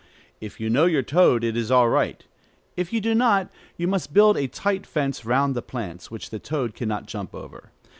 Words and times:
If 0.39 0.59
you 0.59 0.67
know 0.71 0.85
your 0.87 1.03
toad, 1.03 1.43
it 1.43 1.55
is 1.55 1.69
all 1.69 1.87
right. 1.87 2.25
If 2.75 2.91
you 2.91 2.99
do 3.01 3.13
not, 3.13 3.51
you 3.77 3.87
must 3.87 4.15
build 4.15 4.35
a 4.35 4.47
tight 4.47 4.87
fence 4.87 5.25
round 5.27 5.55
the 5.55 5.61
plants, 5.61 6.09
which 6.09 6.31
the 6.31 6.39
toad 6.39 6.73
can 6.73 6.89
not 6.89 7.05
jump 7.05 7.35
over. 7.35 7.69